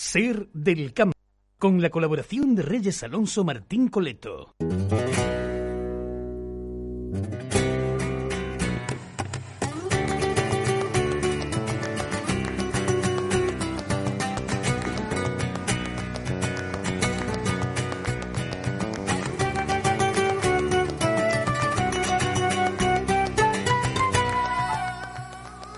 [0.00, 1.12] Ser del campo,
[1.58, 4.54] con la colaboración de Reyes Alonso Martín Coleto.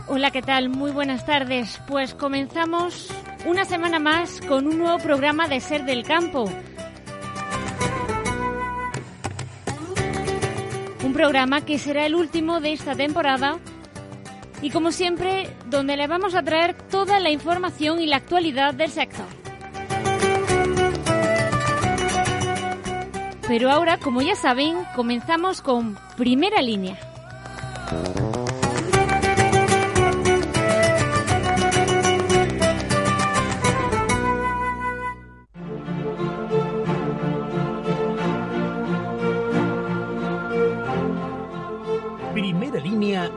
[0.06, 0.68] Hola, ¿qué tal?
[0.68, 1.80] Muy buenas tardes.
[1.88, 3.10] Pues comenzamos
[3.46, 6.50] una semana más con un nuevo programa de Ser del Campo.
[11.04, 13.58] Un programa que será el último de esta temporada
[14.62, 18.90] y como siempre donde le vamos a traer toda la información y la actualidad del
[18.90, 19.26] sector.
[23.48, 26.96] Pero ahora, como ya saben, comenzamos con primera línea.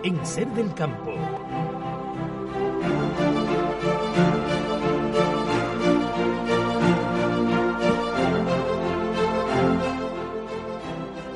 [0.03, 1.13] En Ser del Campo.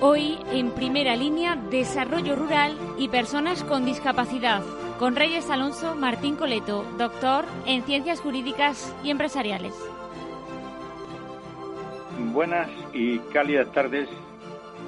[0.01, 4.61] Hoy, en primera línea, desarrollo rural y personas con discapacidad,
[4.99, 9.73] con Reyes Alonso Martín Coleto, doctor en Ciencias Jurídicas y Empresariales.
[12.33, 14.09] Buenas y cálidas tardes,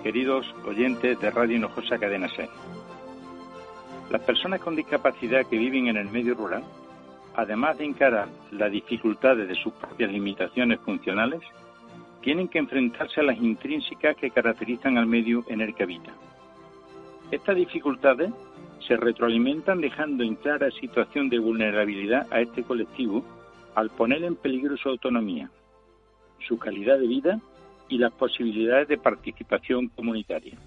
[0.03, 2.49] queridos oyentes de Radio Hinojosa Cadena SER.
[4.09, 6.63] Las personas con discapacidad que viven en el medio rural,
[7.35, 11.41] además de encarar las dificultades de sus propias limitaciones funcionales,
[12.21, 16.15] tienen que enfrentarse a las intrínsecas que caracterizan al medio en el que habitan.
[17.29, 18.31] Estas dificultades
[18.87, 23.23] se retroalimentan dejando en clara situación de vulnerabilidad a este colectivo
[23.75, 25.51] al poner en peligro su autonomía,
[26.47, 27.39] su calidad de vida
[27.87, 30.57] y las posibilidades de participación comunitaria.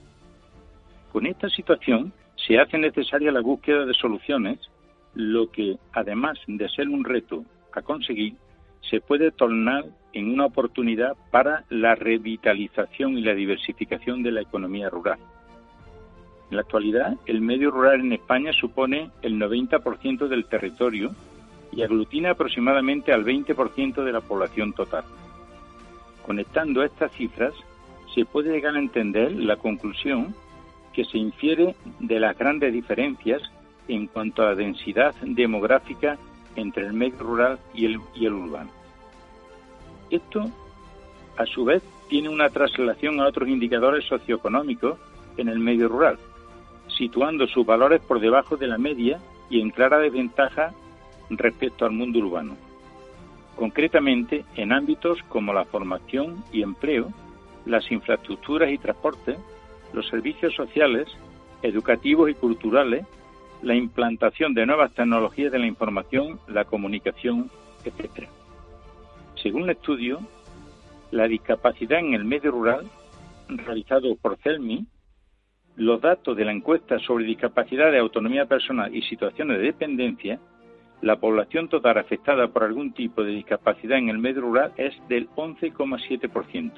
[1.12, 2.12] Con esta situación
[2.46, 4.58] se hace necesaria la búsqueda de soluciones,
[5.14, 8.34] lo que, además de ser un reto a conseguir,
[8.90, 14.90] se puede tornar en una oportunidad para la revitalización y la diversificación de la economía
[14.90, 15.18] rural.
[16.50, 21.14] En la actualidad, el medio rural en España supone el 90% del territorio
[21.72, 25.04] y aglutina aproximadamente al 20% de la población total.
[26.26, 27.54] Conectando estas cifras,
[28.14, 30.34] se puede llegar a entender la conclusión
[30.92, 33.42] que se infiere de las grandes diferencias
[33.88, 36.18] en cuanto a la densidad demográfica
[36.56, 38.70] entre el medio rural y el, y el urbano.
[40.10, 40.50] Esto,
[41.36, 44.98] a su vez, tiene una traslación a otros indicadores socioeconómicos
[45.38, 46.18] en el medio rural,
[46.88, 50.72] situando sus valores por debajo de la media y en clara desventaja
[51.30, 52.56] respecto al mundo urbano.
[53.56, 57.12] Concretamente, en ámbitos como la formación y empleo,
[57.64, 59.38] las infraestructuras y transportes,
[59.92, 61.08] los servicios sociales,
[61.62, 63.06] educativos y culturales,
[63.62, 67.50] la implantación de nuevas tecnologías de la información, la comunicación,
[67.84, 68.28] etc.
[69.42, 70.20] Según un estudio,
[71.10, 72.90] la discapacidad en el medio rural,
[73.48, 74.86] realizado por CELMI,
[75.76, 80.38] los datos de la encuesta sobre discapacidad de autonomía personal y situaciones de dependencia,
[81.00, 85.28] la población total afectada por algún tipo de discapacidad en el medio rural es del
[85.30, 86.72] 11,7%,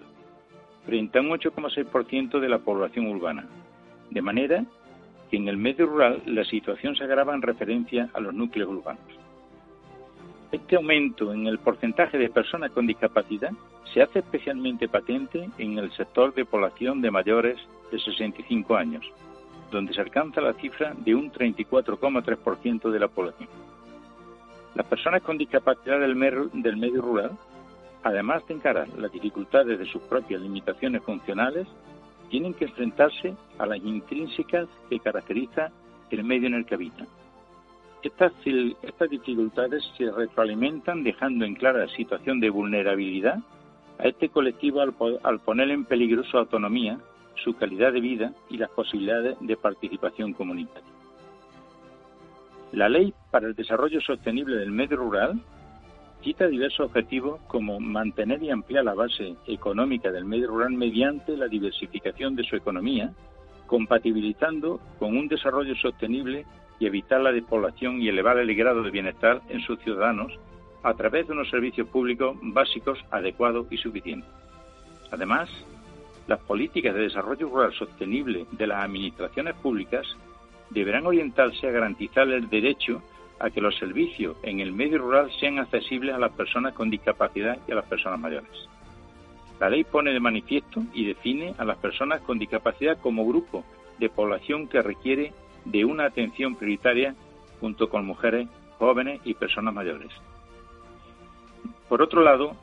[0.86, 3.46] frente a un 8,6% de la población urbana.
[4.10, 4.64] De manera
[5.30, 9.24] que en el medio rural la situación se agrava en referencia a los núcleos urbanos.
[10.52, 13.50] Este aumento en el porcentaje de personas con discapacidad
[13.92, 17.58] se hace especialmente patente en el sector de población de mayores
[17.90, 19.04] de 65 años,
[19.72, 23.48] donde se alcanza la cifra de un 34,3% de la población.
[24.74, 27.32] Las personas con discapacidad del, medio rural,
[28.04, 31.66] además de encarar las dificultades de sus propias limitaciones funcionales,
[32.28, 35.70] tienen que enfrentarse a las intrínsecas que caracteriza
[36.10, 37.08] el medio en el que habitan.
[38.02, 38.32] Estas,
[39.10, 43.38] dificultades se retroalimentan dejando en clara situación de vulnerabilidad
[43.98, 46.98] a este colectivo al, al poner en peligro su autonomía,
[47.42, 50.92] su calidad de vida y las posibilidades de participación comunitaria.
[52.72, 55.40] La Ley para el Desarrollo Sostenible del Medio Rural
[56.24, 61.48] cita diversos objetivos como mantener y ampliar la base económica del medio rural mediante la
[61.48, 63.12] diversificación de su economía,
[63.66, 66.46] compatibilizando con un desarrollo sostenible
[66.80, 70.32] y evitar la despoblación y elevar el grado de bienestar en sus ciudadanos
[70.82, 74.28] a través de unos servicios públicos básicos adecuados y suficientes.
[75.10, 75.50] Además,
[76.26, 80.06] las políticas de desarrollo rural sostenible de las administraciones públicas
[80.70, 83.02] deberán orientarse a garantizar el derecho
[83.38, 87.58] a que los servicios en el medio rural sean accesibles a las personas con discapacidad
[87.66, 88.68] y a las personas mayores.
[89.60, 93.64] La ley pone de manifiesto y define a las personas con discapacidad como grupo
[93.98, 95.32] de población que requiere
[95.64, 97.14] de una atención prioritaria
[97.60, 98.48] junto con mujeres,
[98.78, 100.10] jóvenes y personas mayores.
[101.88, 102.56] Por otro lado,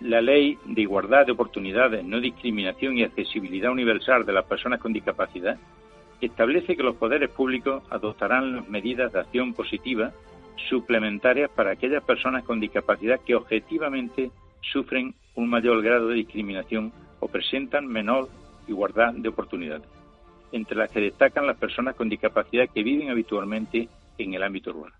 [0.00, 4.92] la ley de igualdad de oportunidades, no discriminación y accesibilidad universal de las personas con
[4.92, 5.58] discapacidad
[6.26, 10.12] establece que los poderes públicos adoptarán medidas de acción positiva
[10.68, 14.30] suplementarias para aquellas personas con discapacidad que objetivamente
[14.60, 18.28] sufren un mayor grado de discriminación o presentan menor
[18.68, 19.88] igualdad de oportunidades,
[20.52, 24.92] entre las que destacan las personas con discapacidad que viven habitualmente en el ámbito rural.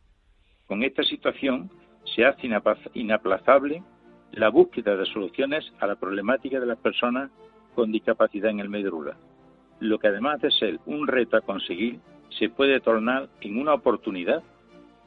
[0.67, 1.71] Con esta situación
[2.17, 2.51] se hace
[2.95, 3.83] inaplazable
[4.33, 7.31] la búsqueda de soluciones a la problemática de las personas
[7.77, 9.17] con discapacidad en el medio rural
[9.83, 11.99] lo que además de ser un reto a conseguir,
[12.39, 14.43] se puede tornar en una oportunidad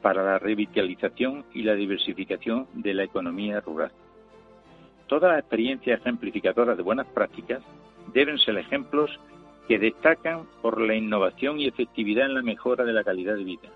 [0.02, 3.90] para la revitalización y la diversificación de la economía rural.
[5.06, 7.62] Todas las experiencias ejemplificadoras de buenas prácticas
[8.12, 9.10] deben ser ejemplos
[9.66, 13.68] que destacan por la innovación y efectividad en la mejora de la calidad de vida,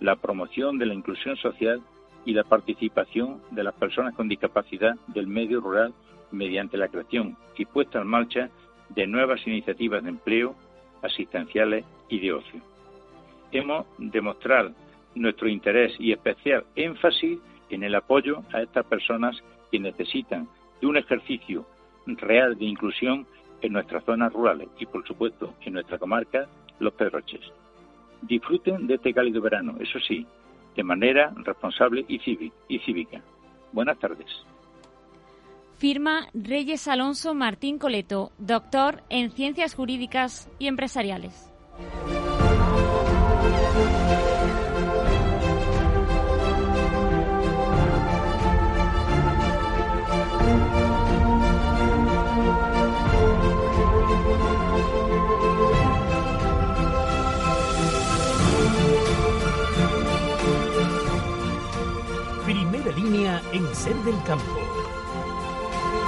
[0.00, 1.82] la promoción de la inclusión social
[2.24, 5.92] y la participación de las personas con discapacidad del medio rural
[6.30, 8.50] mediante la creación y puesta en marcha
[8.90, 10.54] de nuevas iniciativas de empleo,
[11.02, 12.60] asistenciales y de ocio.
[13.52, 14.72] Hemos de mostrar
[15.14, 17.38] nuestro interés y especial énfasis
[17.70, 19.36] en el apoyo a estas personas
[19.70, 20.48] que necesitan
[20.80, 21.66] de un ejercicio
[22.06, 23.26] real de inclusión
[23.62, 26.46] en nuestras zonas rurales y, por supuesto, en nuestra comarca,
[26.78, 27.40] Los Pedroches.
[28.22, 30.26] Disfruten de este cálido verano, eso sí,
[30.76, 33.22] de manera responsable y cívica.
[33.72, 34.53] Buenas tardes.
[35.84, 41.50] Firma Reyes Alonso Martín Coleto, doctor en Ciencias Jurídicas y Empresariales.
[62.46, 64.73] Primera línea en Ser del Campo.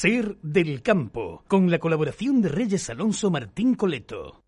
[0.00, 4.44] Ser del Campo, con la colaboración de Reyes Alonso Martín Coleto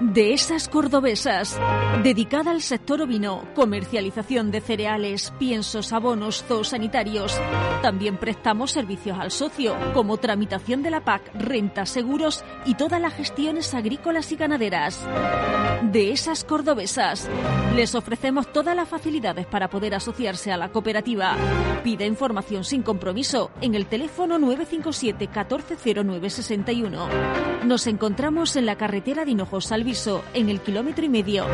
[0.00, 1.58] de esas cordobesas,
[2.02, 7.38] dedicada al sector ovino, comercialización de cereales, piensos, abonos, zoosanitarios.
[7.82, 13.14] También prestamos servicios al socio, como tramitación de la PAC, rentas, seguros y todas las
[13.14, 15.00] gestiones agrícolas y ganaderas.
[15.82, 17.28] De esas cordobesas,
[17.74, 21.36] les ofrecemos todas las facilidades para poder asociarse a la cooperativa.
[21.84, 27.08] Pida información sin compromiso en el teléfono 957 140961.
[27.64, 29.84] Nos encontramos en la carretera de Hinojos al
[30.34, 31.46] en el kilómetro y medio.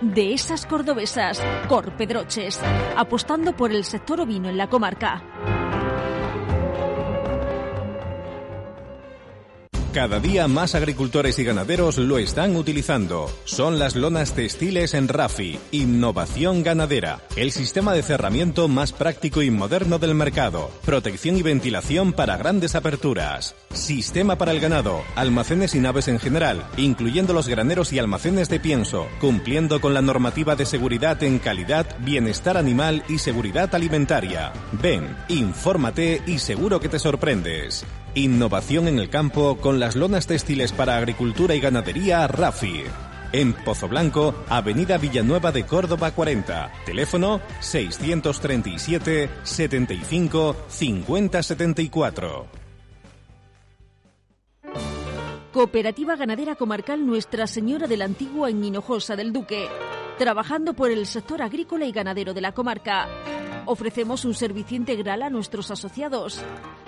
[0.00, 2.60] De esas cordobesas, Corpedroches,
[2.96, 5.22] apostando por el sector ovino en la comarca.
[9.94, 13.30] Cada día más agricultores y ganaderos lo están utilizando.
[13.44, 19.52] Son las lonas textiles en Rafi, innovación ganadera, el sistema de cerramiento más práctico y
[19.52, 25.78] moderno del mercado, protección y ventilación para grandes aperturas, sistema para el ganado, almacenes y
[25.78, 30.66] naves en general, incluyendo los graneros y almacenes de pienso, cumpliendo con la normativa de
[30.66, 34.52] seguridad en calidad, bienestar animal y seguridad alimentaria.
[34.72, 37.86] Ven, infórmate y seguro que te sorprendes.
[38.16, 42.84] Innovación en el campo con las lonas textiles para agricultura y ganadería RAFI.
[43.32, 46.70] En Pozo Blanco, Avenida Villanueva de Córdoba 40.
[46.86, 52.63] Teléfono 637 75 50 74.
[55.54, 59.68] Cooperativa Ganadera Comarcal Nuestra Señora de la Antigua en Hinojosa del Duque.
[60.18, 63.06] Trabajando por el sector agrícola y ganadero de la comarca.
[63.64, 66.42] Ofrecemos un servicio integral a nuestros asociados.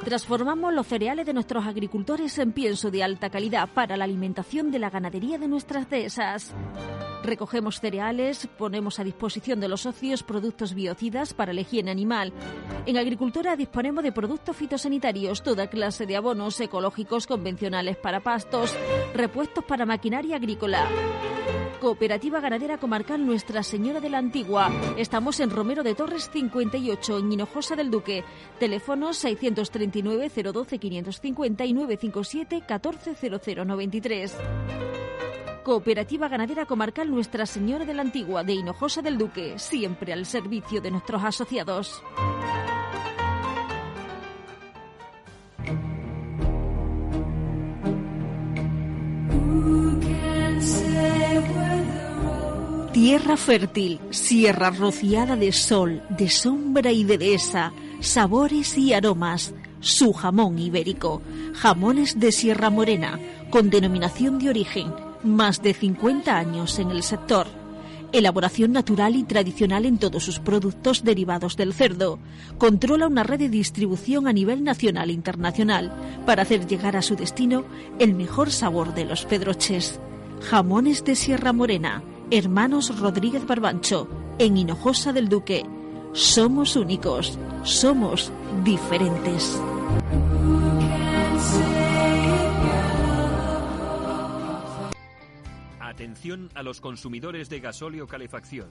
[0.04, 4.80] Transformamos los cereales de nuestros agricultores en pienso de alta calidad para la alimentación de
[4.80, 6.52] la ganadería de nuestras dehesas.
[7.26, 12.32] Recogemos cereales, ponemos a disposición de los socios productos biocidas para la higiene animal.
[12.86, 18.76] En agricultura disponemos de productos fitosanitarios, toda clase de abonos ecológicos convencionales para pastos,
[19.12, 20.86] repuestos para maquinaria agrícola.
[21.80, 24.70] Cooperativa Ganadera Comarcal Nuestra Señora de la Antigua.
[24.96, 28.22] Estamos en Romero de Torres 58, en Hinojosa del Duque.
[28.60, 34.36] Teléfono 639 012 550 y 957 140093.
[35.66, 40.80] Cooperativa Ganadera Comarcal Nuestra Señora de la Antigua de Hinojosa del Duque, siempre al servicio
[40.80, 42.04] de nuestros asociados.
[52.92, 60.12] Tierra fértil, sierra rociada de sol, de sombra y de dehesa, sabores y aromas, su
[60.12, 61.22] jamón ibérico,
[61.54, 63.18] jamones de Sierra Morena,
[63.50, 64.92] con denominación de origen,
[65.22, 67.46] más de 50 años en el sector.
[68.12, 72.18] Elaboración natural y tradicional en todos sus productos derivados del cerdo.
[72.56, 75.92] Controla una red de distribución a nivel nacional e internacional
[76.24, 77.64] para hacer llegar a su destino
[77.98, 80.00] el mejor sabor de los pedroches.
[80.40, 84.08] Jamones de Sierra Morena, Hermanos Rodríguez Barbancho,
[84.38, 85.64] en Hinojosa del Duque.
[86.12, 88.32] Somos únicos, somos
[88.64, 89.60] diferentes.
[96.06, 98.68] Atención a los consumidores de gasóleo calefacción.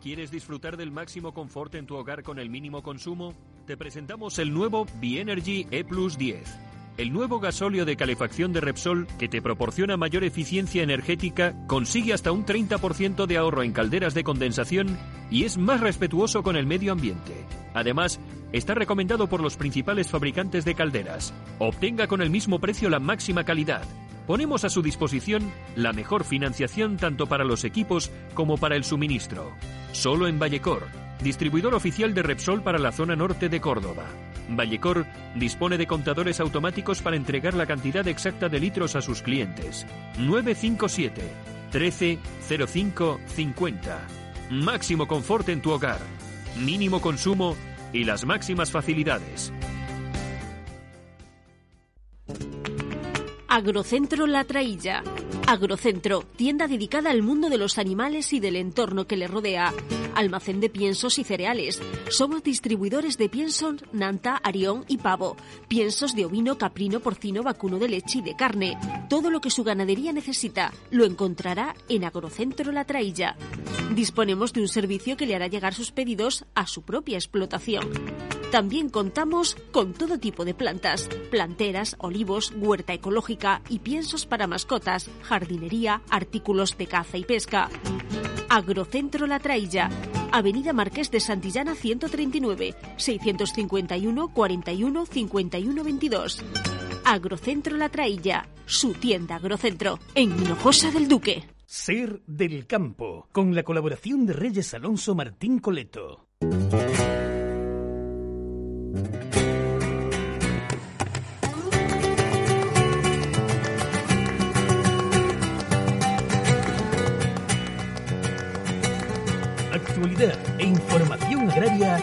[0.00, 3.34] ¿Quieres disfrutar del máximo confort en tu hogar con el mínimo consumo?
[3.66, 6.60] Te presentamos el nuevo Bienergy E Plus 10
[6.96, 12.30] el nuevo gasóleo de calefacción de Repsol, que te proporciona mayor eficiencia energética, consigue hasta
[12.30, 14.96] un 30% de ahorro en calderas de condensación
[15.28, 17.44] y es más respetuoso con el medio ambiente.
[17.74, 18.20] Además,
[18.52, 21.34] está recomendado por los principales fabricantes de calderas.
[21.58, 23.82] Obtenga con el mismo precio la máxima calidad.
[24.26, 29.52] Ponemos a su disposición la mejor financiación tanto para los equipos como para el suministro.
[29.92, 30.86] Solo en Vallecor,
[31.22, 34.06] distribuidor oficial de Repsol para la zona norte de Córdoba.
[34.48, 39.86] Vallecor dispone de contadores automáticos para entregar la cantidad exacta de litros a sus clientes.
[40.18, 41.22] 957
[41.70, 42.18] 13
[42.66, 44.06] 05 50.
[44.50, 46.00] Máximo confort en tu hogar,
[46.58, 47.56] mínimo consumo
[47.92, 49.52] y las máximas facilidades.
[53.54, 55.04] Agrocentro La Trailla.
[55.46, 59.72] Agrocentro, tienda dedicada al mundo de los animales y del entorno que le rodea.
[60.16, 61.80] Almacén de piensos y cereales.
[62.10, 65.36] Somos distribuidores de piensos Nanta, Arión y Pavo.
[65.68, 68.76] Piensos de ovino, caprino, porcino, vacuno de leche y de carne.
[69.08, 73.36] Todo lo que su ganadería necesita lo encontrará en Agrocentro La Trailla.
[73.94, 77.88] Disponemos de un servicio que le hará llegar sus pedidos a su propia explotación.
[78.54, 85.10] También contamos con todo tipo de plantas, planteras, olivos, huerta ecológica y piensos para mascotas,
[85.22, 87.68] jardinería, artículos de caza y pesca.
[88.48, 89.90] Agrocentro La Trailla,
[90.30, 96.44] Avenida Marqués de Santillana 139, 651 41 51 22.
[97.04, 101.48] Agrocentro La Trailla, su tienda Agrocentro, en Hinojosa del Duque.
[101.66, 106.28] Ser del Campo, con la colaboración de Reyes Alonso Martín Coleto.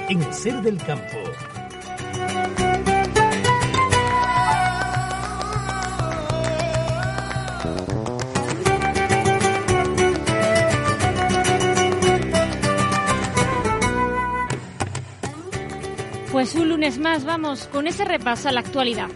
[0.09, 1.17] En Ser del Campo.
[16.31, 19.09] Pues un lunes más vamos con ese repaso a la actualidad.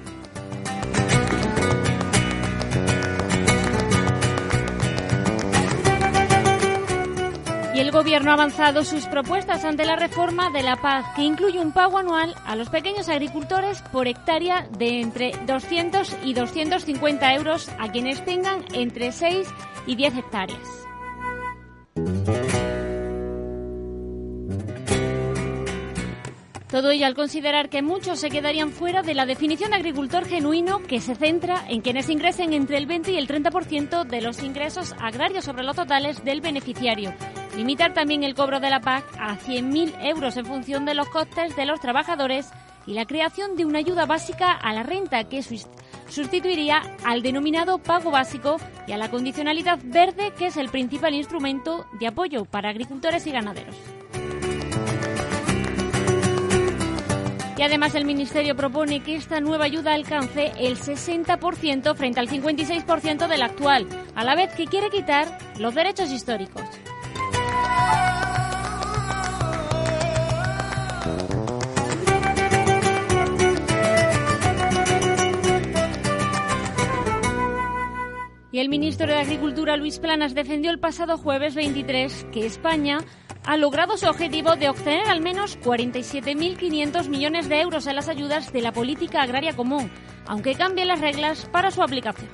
[7.96, 11.98] Gobierno ha avanzado sus propuestas ante la reforma de la PAC, que incluye un pago
[11.98, 18.26] anual a los pequeños agricultores por hectárea de entre 200 y 250 euros a quienes
[18.26, 19.48] tengan entre 6
[19.88, 20.60] y 10 hectáreas.
[26.70, 30.80] Todo ello al considerar que muchos se quedarían fuera de la definición de agricultor genuino
[30.84, 34.94] que se centra en quienes ingresen entre el 20 y el 30% de los ingresos
[35.00, 37.14] agrarios sobre los totales del beneficiario.
[37.56, 41.56] Limitar también el cobro de la PAC a 100.000 euros en función de los costes
[41.56, 42.50] de los trabajadores
[42.86, 45.42] y la creación de una ayuda básica a la renta que
[46.10, 48.58] sustituiría al denominado pago básico
[48.88, 53.32] y a la condicionalidad verde que es el principal instrumento de apoyo para agricultores y
[53.32, 53.76] ganaderos.
[57.58, 63.28] Y además el Ministerio propone que esta nueva ayuda alcance el 60% frente al 56%
[63.30, 66.64] del actual, a la vez que quiere quitar los derechos históricos.
[78.56, 83.00] Y el ministro de Agricultura, Luis Planas, defendió el pasado jueves 23 que España
[83.44, 88.54] ha logrado su objetivo de obtener al menos 47.500 millones de euros en las ayudas
[88.54, 89.92] de la política agraria común,
[90.26, 92.30] aunque cambien las reglas para su aplicación.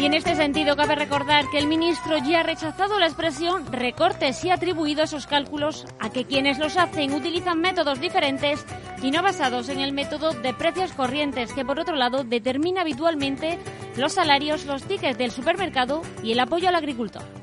[0.00, 4.42] Y en este sentido cabe recordar que el ministro ya ha rechazado la expresión recortes
[4.42, 8.64] y ha atribuido esos cálculos a que quienes los hacen utilizan métodos diferentes
[9.02, 13.58] y no basados en el método de precios corrientes que por otro lado determina habitualmente
[13.98, 17.39] los salarios, los tickets del supermercado y el apoyo al agricultor.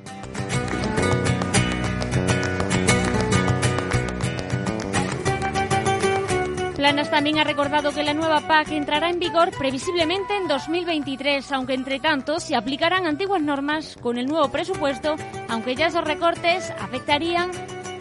[6.87, 11.73] Planas también ha recordado que la nueva PAC entrará en vigor previsiblemente en 2023, aunque
[11.73, 15.17] entre tanto se aplicarán antiguas normas con el nuevo presupuesto,
[15.49, 17.51] aunque ya esos recortes afectarían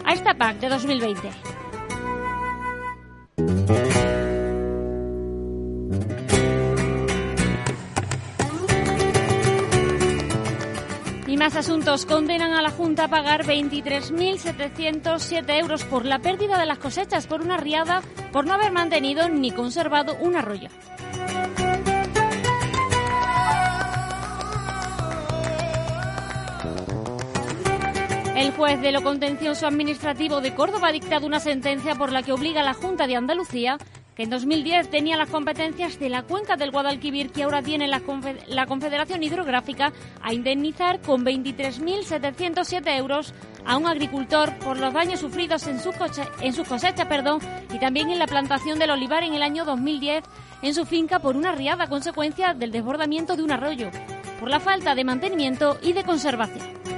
[0.05, 1.29] a esta PAC de 2020.
[11.47, 12.05] Más asuntos.
[12.05, 17.39] Condenan a la Junta a pagar 23.707 euros por la pérdida de las cosechas por
[17.39, 18.01] una riada
[18.33, 20.67] por no haber mantenido ni conservado un arroyo.
[28.35, 32.33] El juez de lo contencioso administrativo de Córdoba ha dictado una sentencia por la que
[32.33, 33.77] obliga a la Junta de Andalucía
[34.17, 38.65] que en 2010 tenía las competencias de la cuenca del Guadalquivir, que ahora tiene la,
[38.65, 45.79] Confederación Hidrográfica, a indemnizar con 23.707 euros a un agricultor por los daños sufridos en
[45.79, 45.93] su,
[46.41, 50.23] en su cosecha perdón, y también en la plantación del olivar en el año 2010
[50.63, 53.91] en su finca por una riada consecuencia del desbordamiento de un arroyo,
[54.39, 56.96] por la falta de mantenimiento y de conservación.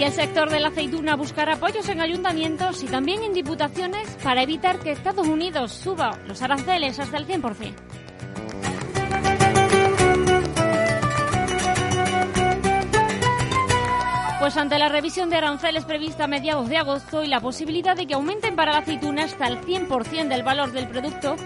[0.00, 4.42] Y el sector de la aceituna buscará apoyos en ayuntamientos y también en diputaciones para
[4.42, 7.74] evitar que Estados Unidos suba los aranceles hasta el 100%.
[14.38, 18.06] Pues ante la revisión de aranceles prevista a mediados de agosto y la posibilidad de
[18.06, 21.36] que aumenten para la aceituna hasta el 100% del valor del producto,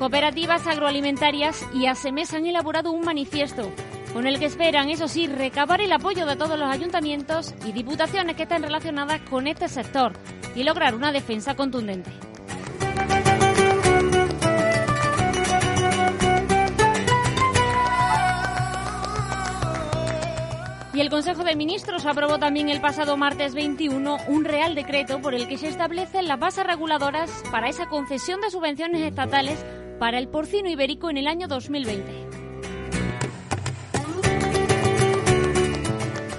[0.00, 3.70] cooperativas agroalimentarias y ASEMES han elaborado un manifiesto
[4.12, 8.36] con el que esperan, eso sí, recabar el apoyo de todos los ayuntamientos y diputaciones
[8.36, 10.12] que estén relacionadas con este sector
[10.54, 12.10] y lograr una defensa contundente.
[20.94, 25.34] Y el Consejo de Ministros aprobó también el pasado martes 21 un Real Decreto por
[25.34, 29.64] el que se establecen las bases reguladoras para esa concesión de subvenciones estatales
[29.98, 32.31] para el porcino ibérico en el año 2020.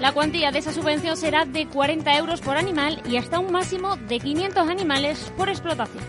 [0.04, 3.96] La cuantía de esa subvención será de 40 euros por animal y hasta un máximo
[3.96, 6.04] de 500 animales por explotación.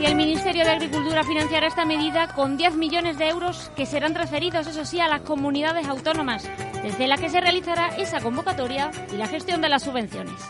[0.00, 4.14] Y el Ministerio de Agricultura financiará esta medida con 10 millones de euros que serán
[4.14, 6.48] transferidos, eso sí, a las comunidades autónomas,
[6.82, 10.40] desde la que se realizará esa convocatoria y la gestión de las subvenciones.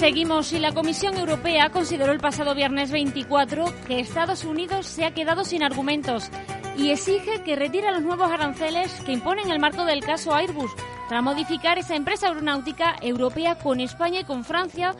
[0.00, 5.12] Seguimos y la Comisión Europea consideró el pasado viernes 24 que Estados Unidos se ha
[5.12, 6.30] quedado sin argumentos
[6.74, 10.70] y exige que retire los nuevos aranceles que imponen el marco del caso Airbus
[11.06, 14.94] para modificar esa empresa aeronáutica europea con España y con Francia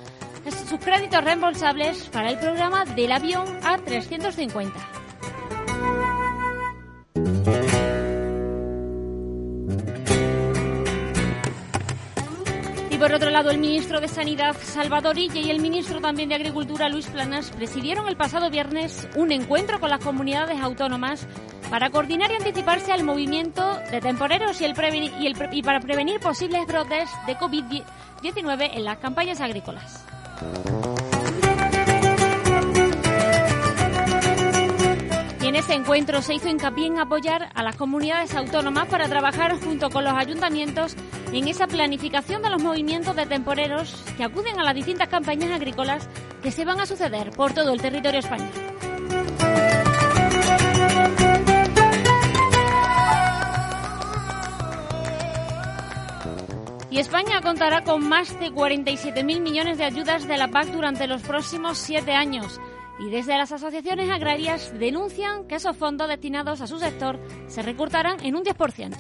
[0.69, 5.00] sus créditos reembolsables para el programa del avión A350.
[13.31, 17.07] Otro lado, el ministro de Sanidad, Salvador Ille, y el ministro también de Agricultura, Luis
[17.07, 21.29] Planas, presidieron el pasado viernes un encuentro con las comunidades autónomas
[21.71, 24.75] para coordinar y anticiparse al movimiento de temporeros y, el
[25.53, 30.05] y para prevenir posibles brotes de COVID-19 en las campañas agrícolas.
[35.51, 39.91] En ese encuentro se hizo hincapié en apoyar a las comunidades autónomas para trabajar junto
[39.91, 40.95] con los ayuntamientos
[41.33, 46.09] en esa planificación de los movimientos de temporeros que acuden a las distintas campañas agrícolas
[46.41, 48.49] que se van a suceder por todo el territorio español.
[56.93, 61.23] Y España contará con más de 47.000 millones de ayudas de la PAC durante los
[61.23, 62.61] próximos siete años
[63.01, 68.25] y desde las asociaciones agrarias denuncian que esos fondos destinados a su sector se recortarán
[68.25, 68.97] en un 10%.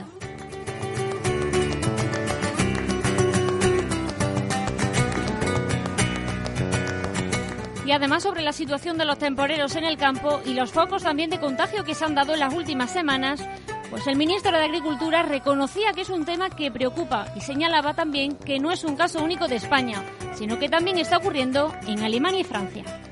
[7.84, 11.28] Y además sobre la situación de los temporeros en el campo y los focos también
[11.28, 13.44] de contagio que se han dado en las últimas semanas,
[13.90, 18.36] pues el ministro de Agricultura reconocía que es un tema que preocupa y señalaba también
[18.36, 22.40] que no es un caso único de España, sino que también está ocurriendo en Alemania
[22.40, 23.09] y Francia.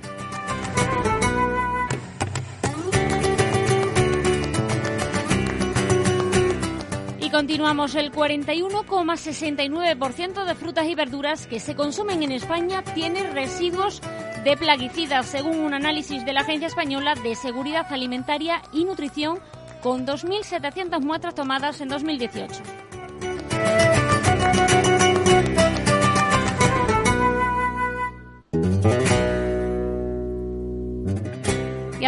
[7.39, 14.03] Continuamos, el 41,69% de frutas y verduras que se consumen en España tiene residuos
[14.43, 19.39] de plaguicidas, según un análisis de la Agencia Española de Seguridad Alimentaria y Nutrición,
[19.85, 22.61] con 2.700 muestras tomadas en 2018.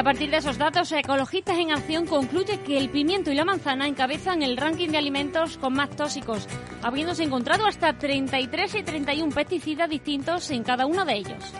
[0.01, 3.87] A partir de esos datos, Ecologistas en Acción concluye que el pimiento y la manzana
[3.87, 6.49] encabezan el ranking de alimentos con más tóxicos,
[6.83, 11.53] habiéndose encontrado hasta 33 y 31 pesticidas distintos en cada uno de ellos.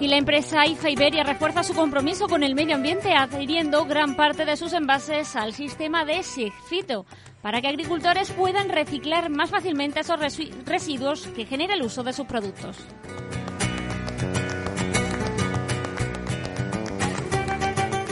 [0.00, 4.46] Y la empresa IFA Iberia refuerza su compromiso con el medio ambiente adhiriendo gran parte
[4.46, 7.04] de sus envases al sistema de SIGFITO,
[7.44, 10.18] para que agricultores puedan reciclar más fácilmente esos
[10.64, 12.78] residuos que genera el uso de sus productos.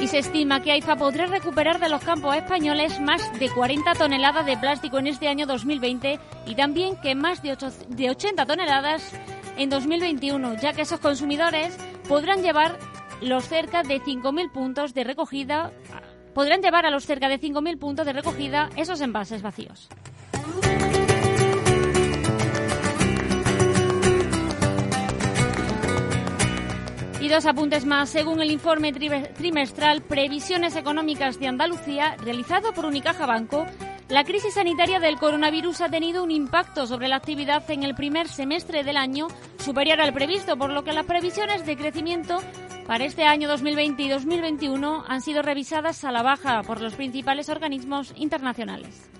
[0.03, 4.45] Y se estima que AIFA podrá recuperar de los campos españoles más de 40 toneladas
[4.45, 7.57] de plástico en este año 2020 y también que más de,
[7.89, 9.15] de 80 toneladas
[9.57, 11.75] en 2021, ya que esos consumidores
[12.07, 12.79] podrán llevar
[13.23, 15.73] los cerca de 5.000 puntos de recogida
[16.35, 19.89] podrán llevar a los cerca de 5.000 puntos de recogida esos envases vacíos.
[27.21, 28.11] Y dos apuntes más.
[28.11, 33.65] Según el informe trimestral Previsiones Económicas de Andalucía, realizado por Unicaja Banco,
[34.09, 38.29] la crisis sanitaria del coronavirus ha tenido un impacto sobre la actividad en el primer
[38.29, 42.41] semestre del año superior al previsto, por lo que las previsiones de crecimiento
[42.87, 47.49] para este año 2020 y 2021 han sido revisadas a la baja por los principales
[47.49, 49.11] organismos internacionales.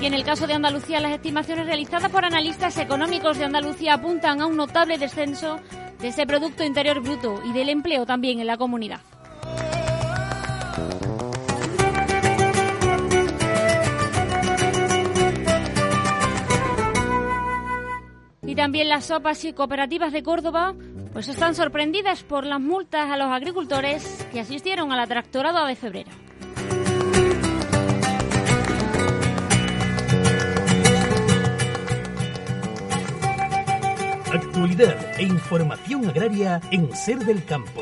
[0.00, 4.40] Y en el caso de Andalucía, las estimaciones realizadas por analistas económicos de Andalucía apuntan
[4.40, 5.58] a un notable descenso
[5.98, 9.00] de ese Producto Interior Bruto y del empleo también en la comunidad.
[18.58, 20.74] También las sopas y cooperativas de Córdoba
[21.12, 25.76] pues están sorprendidas por las multas a los agricultores que asistieron a la tractorada de
[25.76, 26.10] febrero.
[34.32, 37.80] Actualidad e información agraria en Ser del Campo.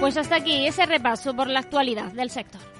[0.00, 2.79] Pues hasta aquí ese repaso por la actualidad del sector.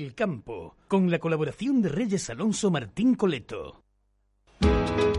[0.00, 3.82] Del Campo, con la colaboración de Reyes Alonso Martín Coleto.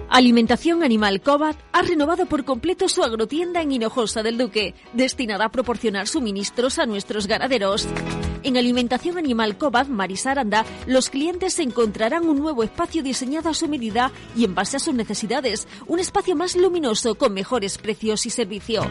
[0.09, 5.51] Alimentación Animal Cobat ha renovado por completo su agrotienda en Hinojosa del Duque, destinada a
[5.51, 7.87] proporcionar suministros a nuestros ganaderos.
[8.43, 14.12] En Alimentación Animal Cobad Marisaranda, los clientes encontrarán un nuevo espacio diseñado a su medida
[14.36, 18.82] y en base a sus necesidades, un espacio más luminoso con mejores precios y servicio.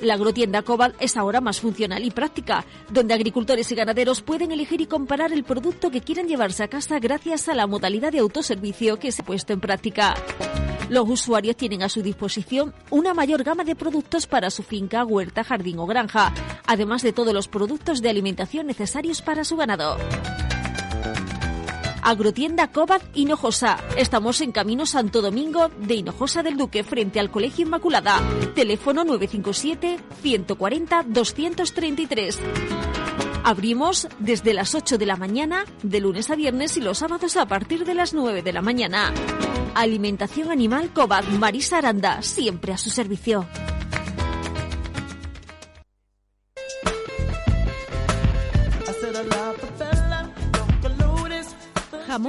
[0.00, 4.80] La agrotienda Cobad es ahora más funcional y práctica, donde agricultores y ganaderos pueden elegir
[4.80, 9.00] y comparar el producto que quieren llevarse a casa gracias a la modalidad de autoservicio
[9.00, 10.14] que se ha puesto en práctica.
[10.90, 15.44] Los usuarios tienen a su disposición una mayor gama de productos para su finca, huerta,
[15.44, 16.34] jardín o granja,
[16.66, 19.96] además de todos los productos de alimentación necesarios para su ganado.
[22.02, 23.78] Agrotienda Cobad Hinojosa.
[23.96, 28.20] Estamos en Camino Santo Domingo de Hinojosa del Duque, frente al Colegio Inmaculada.
[28.54, 32.38] Teléfono 957 140 233.
[33.42, 37.46] Abrimos desde las 8 de la mañana, de lunes a viernes y los sábados a
[37.46, 39.14] partir de las 9 de la mañana.
[39.74, 43.46] Alimentación Animal Cobad Marisa Aranda, siempre a su servicio.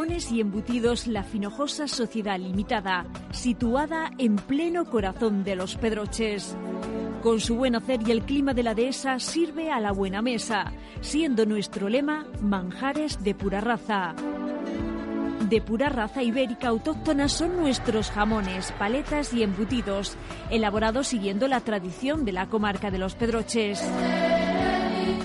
[0.01, 6.57] Jamones y embutidos La Finojosa Sociedad Limitada, situada en pleno corazón de los Pedroches.
[7.21, 10.73] Con su buen hacer y el clima de la dehesa sirve a la buena mesa,
[11.01, 14.15] siendo nuestro lema manjares de pura raza.
[15.47, 20.17] De pura raza ibérica autóctona son nuestros jamones, paletas y embutidos,
[20.49, 23.83] elaborados siguiendo la tradición de la comarca de los Pedroches.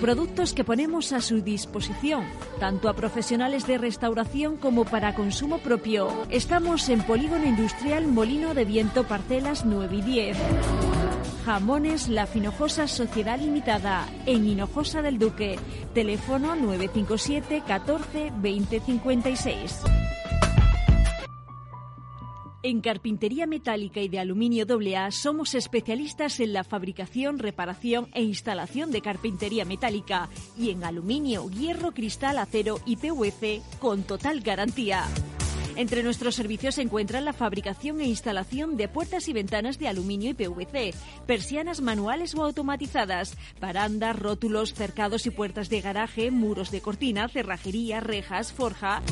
[0.01, 2.23] Productos que ponemos a su disposición,
[2.59, 6.09] tanto a profesionales de restauración como para consumo propio.
[6.29, 10.37] Estamos en Polígono Industrial Molino de Viento Parcelas 9 y 10.
[11.45, 15.57] Jamones La Finojosa Sociedad Limitada, en Hinojosa del Duque.
[15.95, 19.81] Teléfono 957 14 20 56.
[22.67, 28.91] En carpintería metálica y de aluminio AA somos especialistas en la fabricación, reparación e instalación
[28.91, 30.27] de carpintería metálica
[30.57, 35.05] y en aluminio, hierro, cristal, acero y PVC con total garantía.
[35.77, 40.31] Entre nuestros servicios se encuentran la fabricación e instalación de puertas y ventanas de aluminio
[40.31, 40.95] y PVC,
[41.27, 47.99] persianas manuales o automatizadas, barandas, rótulos, cercados y puertas de garaje, muros de cortina, cerrajería,
[47.99, 49.03] rejas, forja.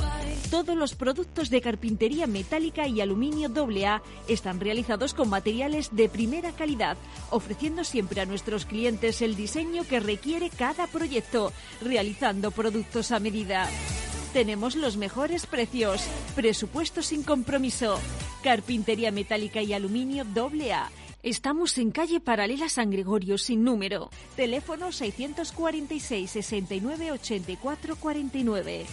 [0.49, 6.51] Todos los productos de carpintería metálica y aluminio AA están realizados con materiales de primera
[6.51, 6.97] calidad,
[7.29, 13.69] ofreciendo siempre a nuestros clientes el diseño que requiere cada proyecto, realizando productos a medida.
[14.35, 16.05] Tenemos los mejores precios.
[16.35, 17.97] Presupuesto sin compromiso.
[18.43, 20.91] Carpintería metálica y aluminio AA.
[21.23, 24.09] Estamos en calle paralela San Gregorio sin número.
[24.35, 28.85] Teléfono 646 69 84 49.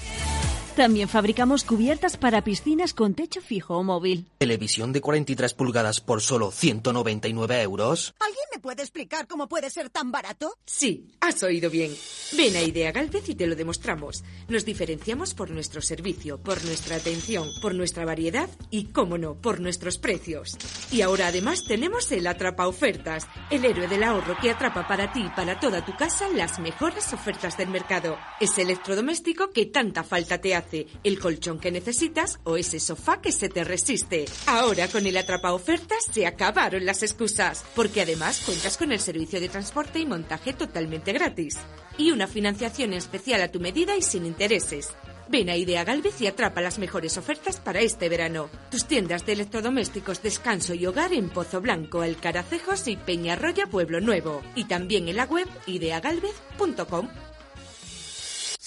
[0.77, 4.27] También fabricamos cubiertas para piscinas con techo fijo o móvil.
[4.39, 8.15] ¿Televisión de 43 pulgadas por solo 199 euros?
[8.19, 10.57] ¿Alguien me puede explicar cómo puede ser tan barato?
[10.65, 11.95] Sí, has oído bien.
[12.35, 14.25] Ven a Idea Galvez y te lo demostramos.
[14.49, 19.61] Nos diferenciamos por nuestro servicio, por nuestra atención, por nuestra variedad y, cómo no, por
[19.61, 20.57] nuestros precios.
[20.91, 25.23] Y ahora además tenemos el Atrapa Ofertas, el héroe del ahorro que atrapa para ti
[25.23, 28.17] y para toda tu casa las mejores ofertas del mercado.
[28.41, 30.62] Ese electrodoméstico que tanta falta te hace
[31.05, 34.25] el colchón que necesitas o ese sofá que se te resiste.
[34.46, 39.40] Ahora con el atrapa ofertas se acabaron las excusas, porque además cuentas con el servicio
[39.40, 41.59] de transporte y montaje totalmente gratis.
[41.98, 44.90] Y una financiación especial a tu medida y sin intereses.
[45.29, 48.51] Ven a Idea Galvez y atrapa las mejores ofertas para este verano.
[48.70, 54.42] Tus tiendas de electrodomésticos, descanso y hogar en Pozo Blanco, Alcaracejos y Peñarroya Pueblo Nuevo.
[54.55, 57.09] Y también en la web ideagalvez.com.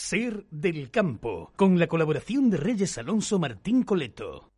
[0.07, 4.51] Ser del Campo, con la colaboración de Reyes Alonso Martín Coleto.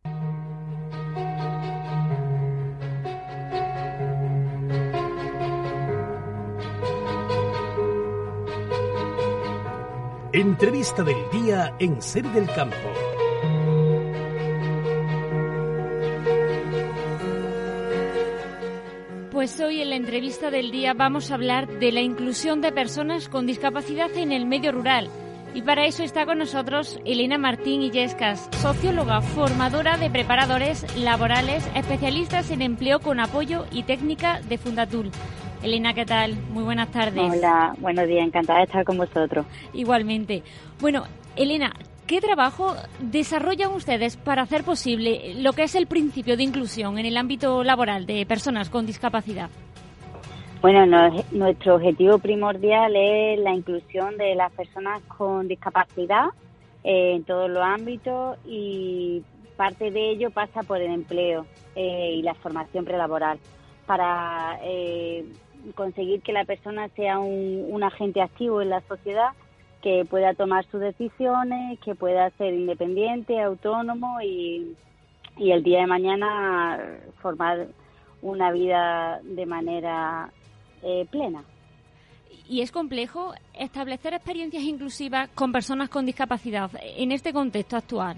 [10.34, 12.76] Entrevista del día en Ser del Campo.
[19.30, 23.30] Pues hoy en la entrevista del día vamos a hablar de la inclusión de personas
[23.30, 25.08] con discapacidad en el medio rural.
[25.58, 32.52] Y para eso está con nosotros Elena Martín Illescas, socióloga, formadora de preparadores laborales, especialistas
[32.52, 35.10] en empleo con apoyo y técnica de Fundatul.
[35.60, 36.36] Elena, ¿qué tal?
[36.50, 37.28] Muy buenas tardes.
[37.28, 39.46] Hola, buenos días, encantada de estar con vosotros.
[39.72, 40.44] Igualmente.
[40.78, 41.72] Bueno, Elena,
[42.06, 47.06] ¿qué trabajo desarrollan ustedes para hacer posible lo que es el principio de inclusión en
[47.06, 49.50] el ámbito laboral de personas con discapacidad?
[50.60, 50.86] Bueno,
[51.30, 56.30] nuestro objetivo primordial es la inclusión de las personas con discapacidad
[56.82, 59.22] eh, en todos los ámbitos y
[59.56, 63.38] parte de ello pasa por el empleo eh, y la formación prelaboral.
[63.86, 65.26] Para eh,
[65.76, 69.30] conseguir que la persona sea un, agente activo en la sociedad
[69.80, 74.74] que pueda tomar sus decisiones, que pueda ser independiente, autónomo y,
[75.36, 76.80] y el día de mañana
[77.22, 77.68] formar
[78.22, 80.32] una vida de manera
[80.82, 81.44] eh, plena.
[82.48, 88.16] Y es complejo establecer experiencias inclusivas con personas con discapacidad en este contexto actual.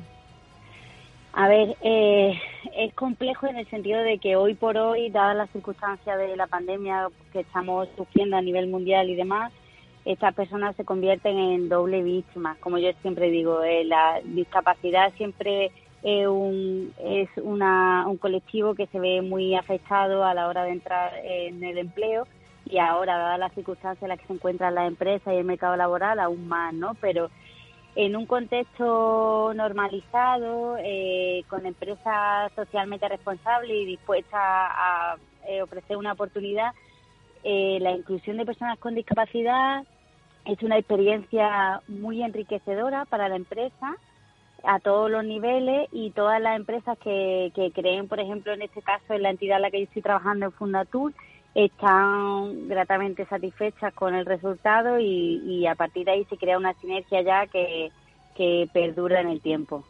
[1.32, 2.40] A ver, eh,
[2.76, 6.46] es complejo en el sentido de que hoy por hoy, dadas las circunstancias de la
[6.46, 9.52] pandemia que estamos sufriendo a nivel mundial y demás,
[10.04, 12.58] estas personas se convierten en doble víctimas.
[12.58, 15.70] Como yo siempre digo, eh, la discapacidad siempre
[16.02, 20.72] es, un, es una, un colectivo que se ve muy afectado a la hora de
[20.72, 22.26] entrar en el empleo
[22.70, 25.76] y ahora, dadas las circunstancias en las que se encuentran las empresas y el mercado
[25.76, 26.94] laboral, aún más, ¿no?
[27.00, 27.30] Pero
[27.96, 35.16] en un contexto normalizado, eh, con empresas socialmente responsables y dispuestas a,
[35.48, 36.72] eh, ofrecer una oportunidad,
[37.42, 39.84] eh, la inclusión de personas con discapacidad
[40.44, 43.96] es una experiencia muy enriquecedora para la empresa
[44.62, 48.82] a todos los niveles y todas las empresas que, que creen, por ejemplo, en este
[48.82, 51.14] caso, en la entidad en la que yo estoy trabajando en Fundatur,
[51.54, 57.22] están gratamente satisfechas con el resultado y, a partir de ahí se crea una sinergia
[57.22, 57.90] ya que,
[58.36, 59.84] que perdura en el tiempo.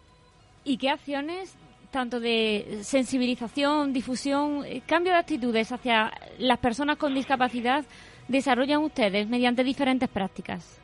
[0.64, 1.56] ¿Y qué acciones,
[1.90, 7.84] tanto de sensibilización, difusión, eh, cambio de actitudes hacia las personas con discapacidad,
[8.28, 10.80] desarrollan ustedes mediante diferentes prácticas?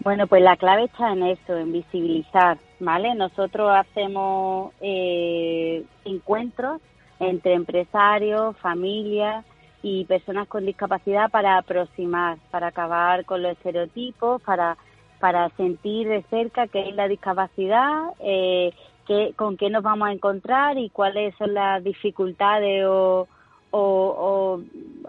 [0.00, 3.14] Bueno, pues la clave está en eso, en visibilizar, ¿vale?
[3.14, 6.80] Nosotros hacemos eh, encuentros
[7.18, 9.44] entre empresarios, familias,
[9.88, 14.76] y personas con discapacidad para aproximar, para acabar con los estereotipos, para,
[15.20, 18.72] para sentir de cerca qué es la discapacidad, eh,
[19.06, 23.28] qué, con qué nos vamos a encontrar y cuáles son las dificultades o,
[23.70, 24.60] o,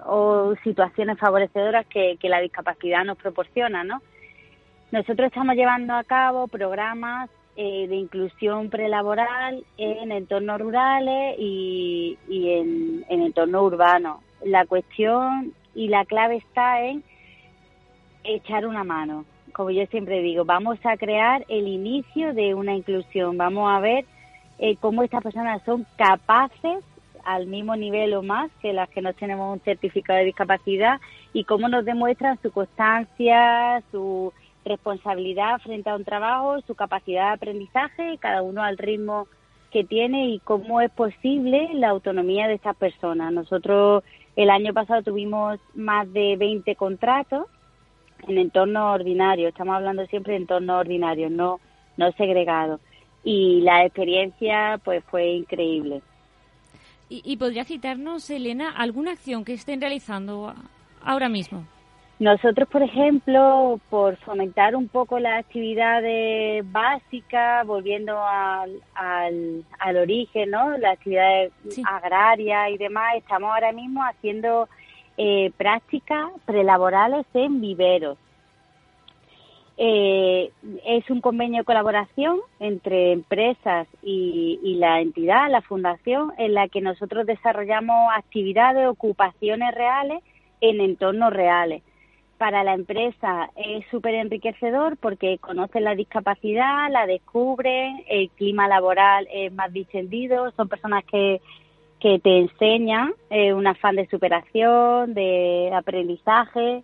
[0.06, 4.04] o, situaciones favorecedoras que, que la discapacidad nos proporciona, ¿no?
[4.92, 12.52] Nosotros estamos llevando a cabo programas eh, de inclusión prelaboral en entornos rurales y, y
[12.52, 17.04] en, en entornos urbanos la cuestión y la clave está en
[18.24, 19.26] echar una mano.
[19.54, 23.38] Como yo siempre digo, vamos a crear el inicio de una inclusión.
[23.38, 24.06] Vamos a ver
[24.60, 26.84] eh, cómo estas personas son capaces
[27.24, 31.00] al mismo nivel o más que las que no tenemos un certificado de discapacidad
[31.34, 37.34] y cómo nos demuestran su constancia, su responsabilidad frente a un trabajo, su capacidad de
[37.34, 39.28] aprendizaje, cada uno al ritmo
[39.72, 43.34] que tiene y cómo es posible la autonomía de estas personas.
[43.34, 44.04] Nosotros
[44.38, 47.48] el año pasado tuvimos más de 20 contratos
[48.28, 49.50] en entorno ordinario.
[49.50, 51.60] Estamos hablando siempre de entorno ordinario, no,
[51.98, 52.80] no segregado.
[53.24, 56.04] Y la experiencia pues fue increíble.
[57.10, 60.54] ¿Y, ¿Y podría citarnos, Elena, alguna acción que estén realizando
[61.04, 61.66] ahora mismo?
[62.20, 70.76] Nosotros, por ejemplo, por fomentar un poco las actividades básicas, volviendo al, al, origen, ¿no?
[70.80, 71.52] Las actividades
[71.88, 74.68] agrarias y demás, estamos ahora mismo haciendo
[75.16, 78.18] eh, prácticas prelaborales en viveros.
[79.80, 80.52] Eh,
[80.88, 86.68] es un convenio de colaboración entre empresas y, y, la entidad, la fundación, en la
[86.68, 90.24] que nosotros desarrollamos actividades, ocupaciones reales
[90.62, 91.84] en entornos reales
[92.38, 99.28] para la empresa es súper enriquecedor porque conocen la discapacidad, la descubren, el clima laboral
[99.32, 101.42] es más distendido, son personas que,
[102.00, 106.84] que te enseñan eh, un afán de superación, de aprendizaje,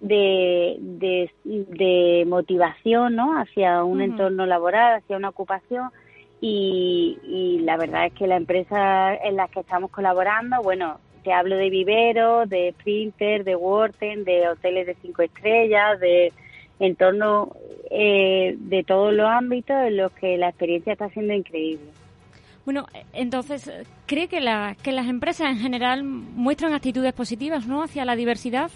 [0.00, 3.38] de, de, motivación ¿no?
[3.38, 5.90] hacia un entorno laboral, hacia una ocupación.
[6.40, 11.32] Y, y la verdad es que la empresa en la que estamos colaborando, bueno, te
[11.32, 16.32] hablo de viveros, de printer, de Worten, de hoteles de cinco estrellas, de
[16.78, 17.54] entorno
[17.90, 21.86] eh, de todos los ámbitos en los que la experiencia está siendo increíble.
[22.64, 23.70] Bueno, entonces,
[24.06, 27.82] ¿cree que, la, que las empresas en general muestran actitudes positivas ¿no?
[27.82, 28.70] hacia la diversidad?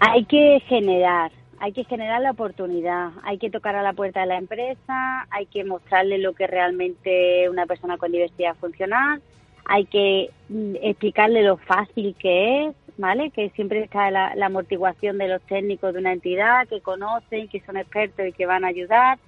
[0.00, 4.26] Hay que generar, hay que generar la oportunidad, hay que tocar a la puerta de
[4.26, 9.22] la empresa, hay que mostrarle lo que realmente una persona con diversidad funcional,
[9.64, 13.30] hay que mm, explicarle lo fácil que es, ¿vale?
[13.30, 17.76] Que siempre está la, amortiguación de los técnicos de una entidad que conocen, que son
[17.76, 19.18] expertos y que van a ayudar.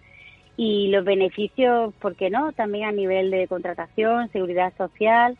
[0.56, 2.52] Y los beneficios, ¿por qué no?
[2.52, 5.36] También a nivel de contratación, seguridad social.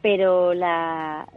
[0.00, 1.28] Pero la,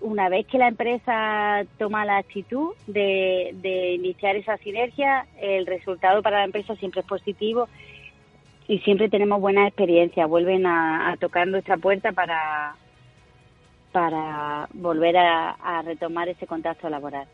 [0.00, 6.22] una vez que la empresa toma la actitud de, de iniciar esa sinergia, el resultado
[6.22, 7.68] para la empresa siempre es positivo
[8.70, 12.76] y siempre tenemos buenas experiencias, vuelven a, tocar nuestra puerta para,
[13.90, 17.26] para volver a, retomar ese contacto laboral.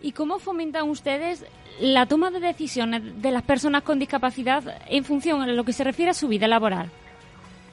[0.00, 1.44] ¿Y cómo fomentan ustedes
[1.80, 5.82] la toma de decisiones de las personas con discapacidad en función a lo que se
[5.82, 6.88] refiere a su vida laboral?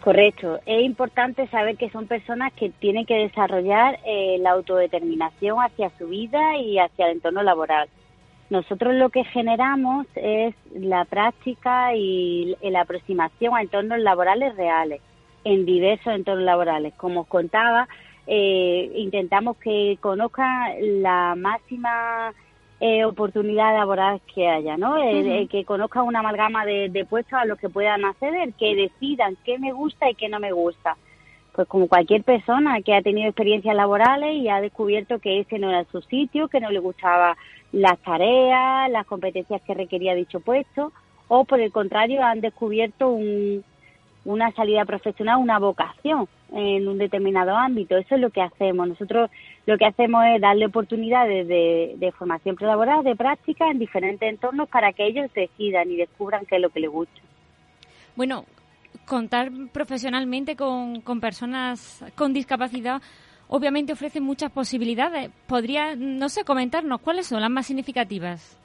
[0.04, 0.60] Correcto.
[0.66, 6.08] Es importante saber que son personas que tienen que desarrollar eh, la autodeterminación hacia su
[6.08, 7.90] vida y hacia el entorno laboral.
[8.50, 15.02] Nosotros lo que generamos es la práctica y la aproximación a entornos laborales reales,
[15.44, 16.94] en diversos entornos laborales.
[16.96, 17.88] Como os contaba,
[18.26, 22.34] eh, intentamos que conozcan la máxima
[22.80, 24.96] eh, oportunidad laboral que haya, ¿no?
[25.50, 29.58] que conozcan una amalgama de, de, puestos a los que puedan acceder, que decidan qué
[29.58, 30.96] me gusta y qué no me gusta.
[31.54, 35.70] Pues como cualquier persona que ha tenido experiencias laborales y ha descubierto que ese no
[35.70, 37.36] era su sitio, que no le gustaba
[37.72, 40.92] las tareas, las competencias que requería dicho puesto,
[41.28, 43.64] o por el contrario han descubierto un,
[44.26, 47.98] una salida profesional, una vocación en un determinado ámbito.
[47.98, 48.88] Eso es lo que hacemos.
[48.88, 49.30] Nosotros
[49.66, 54.70] lo que hacemos es darle oportunidades de, de formación prelaboral, de práctica en diferentes entornos
[54.70, 57.22] para que ellos decidan y descubran qué es lo que les gusta.
[58.16, 58.46] Bueno,
[59.06, 63.02] contar profesionalmente con, con personas con discapacidad
[63.50, 65.32] obviamente ofrece muchas posibilidades.
[65.48, 68.60] ¿Podría, no sé, comentarnos cuáles son las más significativas?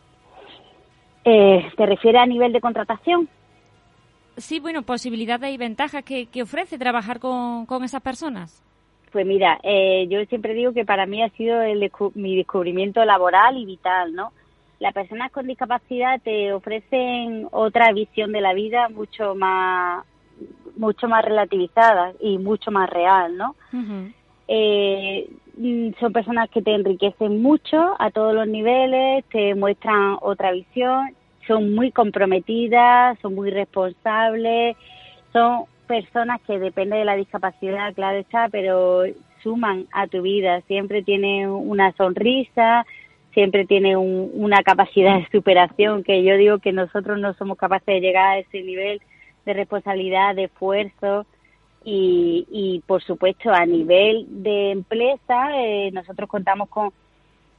[1.24, 3.28] Eh, ¿Te refieres a nivel de contratación?
[4.36, 8.62] Sí, bueno, posibilidades y ventajas que, ofrece trabajar con, con, esas personas.
[9.12, 11.60] Pues mira, eh, yo siempre digo que para mí ha sido
[12.14, 14.32] mi descubrimiento laboral y vital, ¿no?
[14.80, 20.04] Las personas con discapacidad te ofrecen otra visión de la vida mucho más
[20.76, 23.54] mucho más relativizada y mucho más real, ¿no?
[24.54, 30.52] Eh, mm, son personas que te enriquecen mucho a todos los niveles, te muestran otra
[30.52, 31.14] visión,
[31.46, 34.76] son muy comprometidas, son muy responsables,
[35.32, 39.04] son personas que depende de la discapacidad, claro está, pero
[39.42, 42.84] suman a tu vida, siempre tienen una sonrisa,
[43.32, 48.00] siempre tienen una capacidad de superación que yo digo que nosotros no somos capaces de
[48.02, 49.00] llegar a ese nivel
[49.46, 51.24] de responsabilidad, de esfuerzo,
[51.84, 56.92] y, y por supuesto a nivel de empresa eh, nosotros contamos con,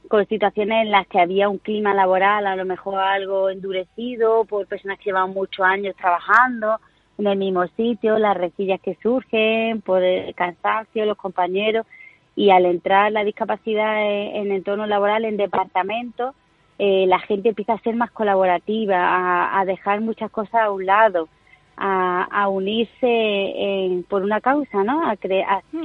[0.08, 4.66] con situaciones en las que había un clima laboral a lo mejor algo endurecido por
[4.66, 6.78] personas que llevan muchos años trabajando
[7.18, 11.86] en el mismo sitio, las resillas que surgen por el cansancio, los compañeros
[12.34, 16.34] y al entrar la discapacidad en, entorno laboral, en departamento,
[16.80, 21.28] eh, la gente empieza a ser más colaborativa, a dejar muchas cosas a un lado
[21.76, 25.02] a, unirse por una causa, ¿no?
[25.06, 25.16] A,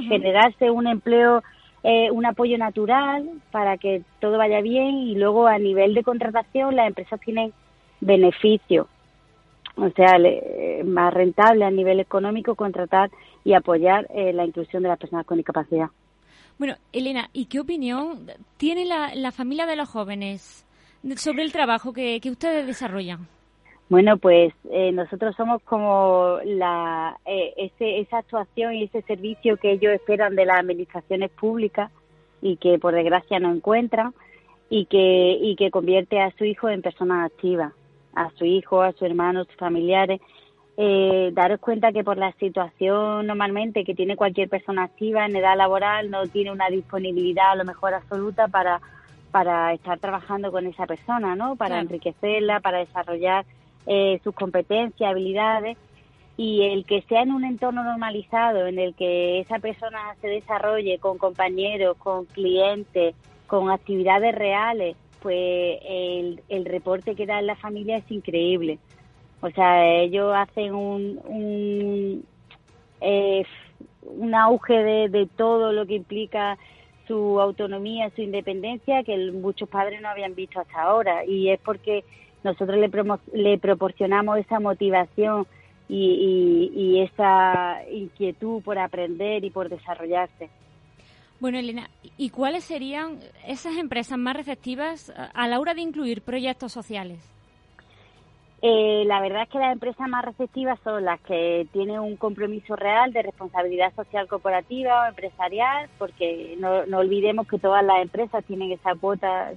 [0.07, 1.43] generarse un empleo,
[1.83, 6.75] eh, un apoyo natural para que todo vaya bien y luego a nivel de contratación
[6.75, 7.53] las empresas tienen
[8.01, 8.87] beneficio,
[9.75, 10.17] o sea,
[10.85, 13.09] más rentable a nivel económico contratar
[13.43, 15.89] y apoyar eh, la inclusión de las personas con discapacidad.
[16.57, 18.27] Bueno, Elena, ¿y qué opinión
[18.57, 20.65] tiene la, la familia de los jóvenes
[21.15, 23.27] sobre el trabajo que, que ustedes desarrollan?
[23.89, 29.71] Bueno, pues eh, nosotros somos como la, eh, ese, esa actuación y ese servicio que
[29.71, 31.91] ellos esperan de las administraciones públicas
[32.39, 34.13] y que por desgracia no encuentran
[34.69, 37.73] y que, y que convierte a su hijo en personas activas,
[38.13, 40.21] a su hijo, a su hermano, a sus familiares.
[40.77, 45.57] Eh, daros cuenta que por la situación normalmente que tiene cualquier persona activa en edad
[45.57, 48.81] laboral no tiene una disponibilidad a lo mejor absoluta para,
[49.31, 51.55] para estar trabajando con esa persona, ¿no?
[51.55, 53.45] Para enriquecerla, para desarrollar
[53.89, 55.77] eh, sus competencias, habilidades,
[56.37, 60.97] y el que sea en un entorno normalizado, en el que esa persona se desarrolle
[60.99, 63.13] con compañeros, con clientes,
[63.47, 68.79] con actividades reales, pues el, el reporte que da en la familia es increíble.
[69.41, 72.25] O sea, ellos hacen un, un,
[73.01, 73.43] eh,
[74.03, 76.57] un auge de, de todo lo que implica
[77.07, 81.25] su autonomía, su independencia, que muchos padres no habían visto hasta ahora.
[81.25, 82.03] Y es porque
[82.43, 82.89] nosotros le,
[83.33, 85.45] le proporcionamos esa motivación
[85.89, 90.49] y, esa inquietud por aprender y por desarrollarse.
[91.39, 96.71] Bueno, Elena, ¿y cuáles serían esas empresas más receptivas a la hora de incluir proyectos
[96.71, 97.19] sociales?
[98.61, 102.75] Eh, la verdad es que las empresas más receptivas son las que tienen un compromiso
[102.75, 108.43] real de responsabilidad social corporativa o empresarial, porque no, no olvidemos que todas las empresas
[108.43, 109.53] tienen esa cuota,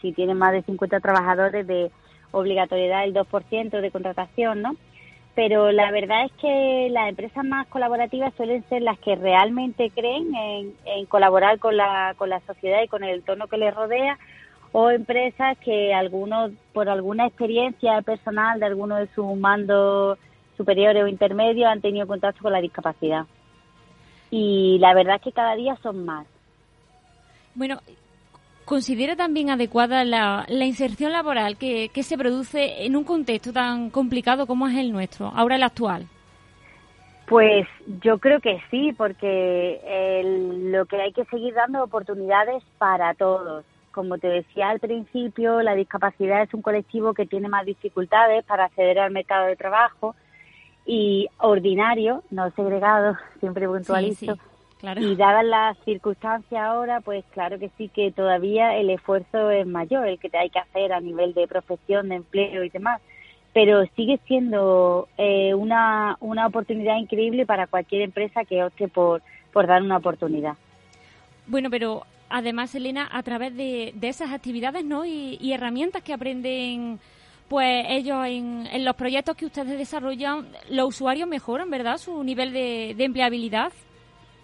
[0.00, 1.90] si tienen más de 50 trabajadores, de
[2.32, 4.76] obligatoriedad del 2% de contratación, ¿no?
[5.34, 10.34] Pero la verdad es que las empresas más colaborativas suelen ser las que realmente creen
[10.34, 14.18] en, colaborar con la, con la sociedad y con el entorno que les rodea,
[14.72, 20.18] o empresas que algunos, por alguna experiencia personal de alguno de sus mandos
[20.56, 23.26] superiores o intermedios, han tenido contacto con la discapacidad.
[24.30, 26.26] Y la verdad es que cada día son más.
[27.54, 27.80] Bueno,
[28.66, 34.68] ¿considera también adecuada la, inserción laboral que, se produce en un contexto tan complicado como
[34.68, 36.06] es el nuestro, ahora el actual?
[37.26, 37.66] Pues
[38.02, 40.20] yo creo que sí, porque
[40.70, 43.64] lo que hay que seguir dando oportunidades para todos.
[43.92, 48.66] Como te decía al principio, la discapacidad es un colectivo que tiene más dificultades para
[48.66, 50.14] acceder al mercado de trabajo
[50.84, 54.36] y ordinario, no segregado, siempre puntualizo.
[54.82, 60.06] Y dadas las circunstancias ahora, pues claro que sí que todavía el esfuerzo es mayor,
[60.06, 63.00] el que te hay que hacer a nivel de profesión, de empleo y demás.
[63.52, 69.22] Pero sigue siendo eh, una, una oportunidad increíble para cualquier empresa que opte por,
[69.52, 70.56] por dar una oportunidad.
[71.46, 75.06] Bueno, pero además, Elena, a través de, de esas actividades ¿no?
[75.06, 77.00] y herramientas que aprenden
[77.48, 81.98] pues ellos en, en, los proyectos que ustedes desarrollan, los usuarios mejoran, ¿verdad?
[81.98, 83.72] Su nivel de, empleabilidad.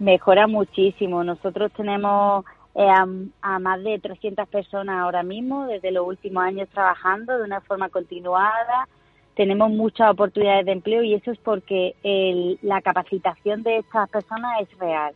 [0.02, 1.22] Mejora muchísimo.
[1.22, 2.44] Nosotros tenemos
[2.74, 2.88] eh,
[3.40, 7.88] a, más de 300 personas ahora mismo, desde los últimos años trabajando de una forma
[7.88, 8.88] continuada.
[9.36, 11.94] Tenemos muchas oportunidades de empleo y eso es porque
[12.62, 15.14] la capacitación de estas personas es real.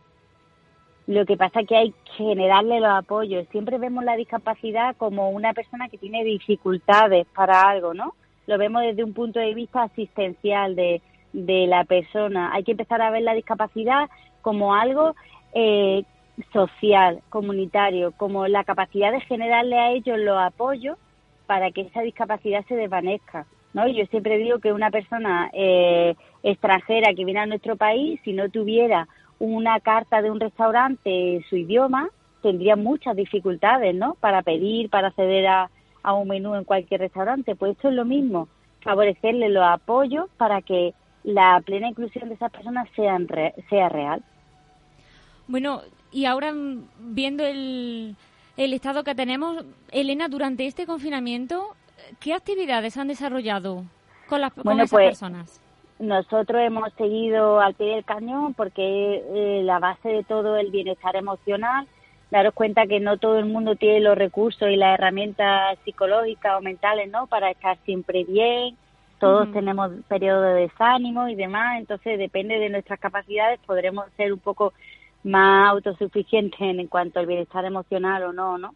[1.05, 3.45] Lo que pasa es que hay que generarle los apoyos.
[3.51, 8.13] Siempre vemos la discapacidad como una persona que tiene dificultades para algo, ¿no?
[8.45, 11.01] Lo vemos desde un punto de vista asistencial de,
[11.33, 12.53] de la persona.
[12.53, 14.09] Hay que empezar a ver la discapacidad
[14.47, 15.13] como algo
[15.53, 16.05] eh,
[16.53, 20.97] social, comunitario, como la capacidad de generarle a ellos los apoyos
[21.47, 23.45] para que esa discapacidad se desvanezca.
[23.73, 23.89] ¿no?
[23.89, 28.47] Yo siempre digo que una persona eh, extranjera que viene a nuestro país, si no
[28.47, 32.07] tuviera una carta de un restaurante en su idioma,
[32.41, 34.15] tendría muchas dificultades, ¿no?
[34.21, 35.69] Para pedir, para acceder a,
[36.13, 37.57] un menú en cualquier restaurante.
[37.57, 38.47] Pues esto es lo mismo,
[38.79, 40.93] favorecerle los apoyos para que
[41.25, 43.27] la plena inclusión de esas personas sean
[43.69, 44.23] sea real.
[45.47, 45.81] Bueno,
[46.11, 48.15] y ahora mm, viendo el,
[48.57, 51.75] el estado que tenemos, Elena, durante este confinamiento,
[52.19, 53.83] ¿qué actividades han desarrollado
[54.27, 55.61] con, las, con esas pues, personas?
[55.99, 61.15] Nosotros hemos seguido al pie del cañón porque eh, la base de todo el bienestar
[61.15, 61.87] emocional.
[62.29, 66.61] Daros cuenta que no todo el mundo tiene los recursos y las herramientas psicológicas o
[66.61, 67.25] mentales, ¿no?
[67.27, 68.75] Para estar siempre bien.
[69.19, 71.79] Todos tenemos periodos de desánimo y demás.
[71.79, 74.73] Entonces, depende de nuestras capacidades, podremos ser un poco
[75.27, 78.73] más autosuficientes en cuanto al bienestar emocional o no, ¿no?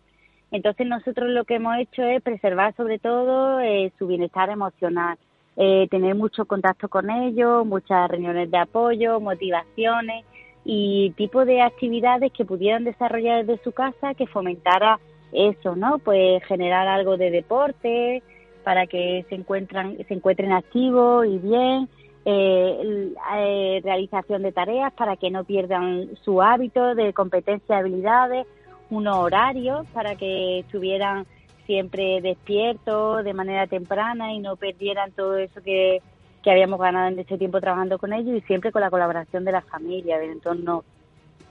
[0.52, 5.18] Entonces, nosotros lo que hemos hecho es preservar sobre todo eh, su bienestar emocional
[5.58, 10.26] eh, tener mucho contacto con ellos, muchas reuniones de apoyo, motivaciones
[10.64, 15.00] y tipo de actividades que pudieran desarrollar desde su casa que fomentara
[15.34, 16.00] eso, ¿no?
[16.00, 18.24] Pues generar algo de deporte
[18.64, 21.90] para que se encuentran se encuentren activos y bien,
[22.24, 28.46] eh, eh, realización de tareas para que no pierdan su hábito de competencia habilidades,
[28.90, 31.26] unos horarios para que estuvieran
[31.66, 36.02] siempre despiertos de manera temprana y no perdieran todo eso que,
[36.46, 39.62] habíamos ganado en este tiempo trabajando con ellos y siempre con la colaboración de la
[39.62, 40.84] familia, del entorno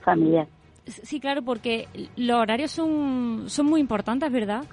[0.01, 0.47] familiar.
[0.85, 4.63] Sí, claro, porque los horarios son, son muy importantes, ¿verdad?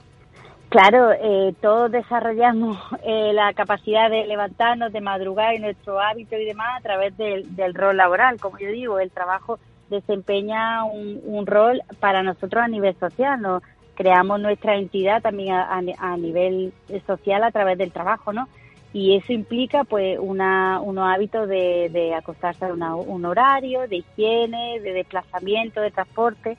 [0.68, 6.44] Claro, eh, todos desarrollamos eh, la capacidad de levantarnos, de madrugar y nuestro hábito y
[6.44, 8.38] demás a través del, rol laboral.
[8.38, 9.58] Como yo digo, el trabajo
[9.88, 13.40] desempeña un, rol para nosotros a nivel social.
[13.40, 13.62] ¿no?
[13.94, 16.72] creamos nuestra entidad también a, nivel
[17.06, 18.46] social a través del trabajo, ¿no?
[18.92, 24.92] Y eso implica pues una, unos hábitos de, acostarse a un horario, de higiene, de
[24.92, 26.56] desplazamiento, de transporte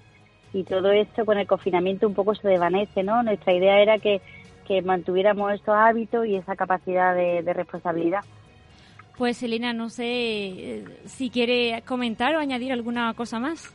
[0.54, 3.24] y todo esto con el confinamiento un poco se desvanece, ¿no?
[3.24, 4.22] Nuestra idea era que,
[4.68, 8.22] que mantuviéramos esos hábitos y esa capacidad de, de responsabilidad.
[9.18, 13.74] Pues Elena, no sé eh, si quiere comentar o añadir alguna cosa más.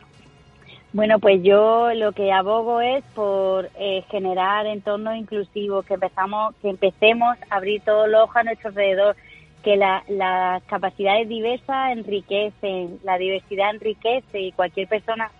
[0.94, 6.70] Bueno, pues yo lo que abogo es por eh, generar entornos inclusivos, que empezamos, que
[6.70, 9.16] empecemos a abrir todos los ojos a nuestro alrededor,
[9.64, 15.32] que las capacidades diversas enriquecen, la diversidad enriquece y cualquier persona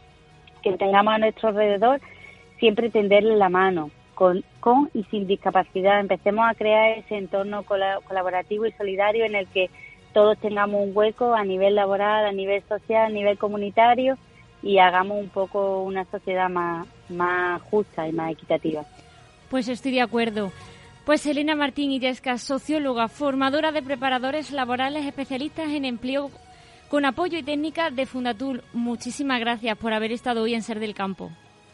[0.65, 2.01] que tengamos a nuestro alrededor
[2.59, 6.01] siempre tenderle la mano con, con y sin discapacidad.
[6.01, 9.71] Empecemos a crear ese entorno colaborativo y solidario en el que
[10.12, 14.17] todos tengamos un hueco a nivel laboral, a nivel social, a nivel comunitario
[14.62, 18.83] y hagamos un poco una sociedad más, más justa y más equitativa.
[19.51, 20.53] Pues estoy de acuerdo.
[21.05, 26.31] Pues Elena Martín Illesca, socióloga, formadora de preparadores laborales especialistas en empleo
[26.89, 28.62] con apoyo y técnica de Fundatul.
[28.72, 31.30] Muchísimas gracias por haber estado hoy en Ser del Campo.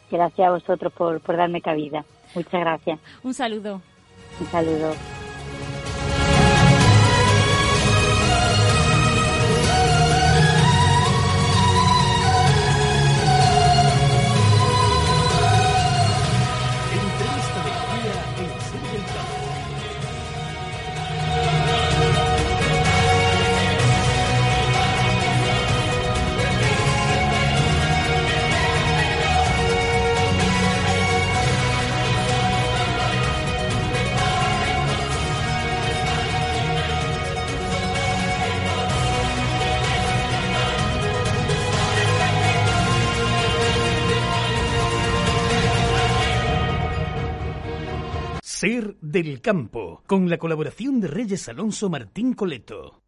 [0.09, 2.03] Gracias a vosotros por, por darme cabida.
[2.35, 2.99] Muchas gracias.
[3.23, 3.81] Un saludo.
[4.39, 4.93] Un saludo.
[49.11, 53.01] Del Campo, con la colaboración de Reyes Alonso Martín Coleto.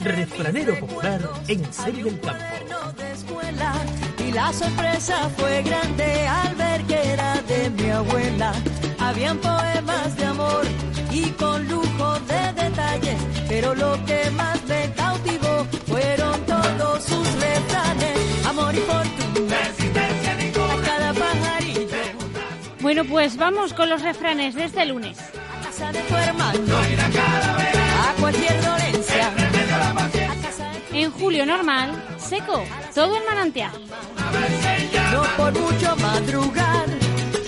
[0.00, 2.44] Refranero popular en Ser del Campo.
[4.24, 8.52] Y la sorpresa fue grande al ver que era de mi abuela.
[8.98, 10.64] Habían poemas de amor
[11.12, 13.20] y con lujo de detalles,
[13.56, 21.14] pero lo que más me cautivó fueron todos sus refranes, amor y fortuna, a cada
[21.14, 21.96] pajarillo.
[22.80, 25.16] Bueno, pues vamos con los refranes de este lunes.
[25.18, 26.58] A casa de tu hermano,
[28.04, 29.32] a cualquier dolencia.
[30.92, 32.62] En julio normal, seco,
[32.94, 33.72] todo el manantial.
[35.12, 36.86] No por mucho madrugar,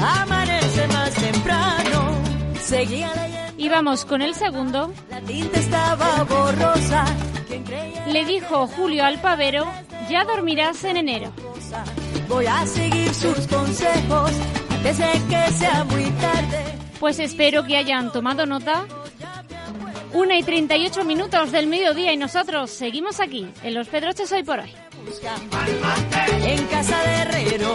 [0.01, 2.15] amanece más temprano.
[2.63, 3.48] Seguía leyendo.
[3.59, 4.93] Y vamos con el segundo.
[5.11, 7.05] La tinta estaba borrosa.
[8.07, 9.67] Le dijo Julio al pavero,
[10.09, 11.33] ya dormirás en enero.
[12.29, 14.31] Voy a seguir sus consejos
[14.71, 16.65] antes de que sea muy tarde.
[17.01, 18.87] Pues espero que hayan tomado nota.
[20.13, 24.61] Una y 38 minutos del mediodía y nosotros seguimos aquí, en Los Pedroches Hoy por
[24.61, 24.73] Hoy.
[26.45, 27.75] En casa de herrero,